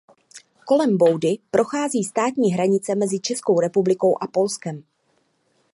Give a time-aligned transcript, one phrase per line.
[0.65, 4.83] Kolem boudy prochází státní hranice mezi Českou republikou a Polskem.